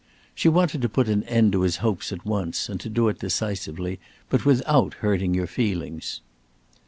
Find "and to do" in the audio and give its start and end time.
2.69-3.07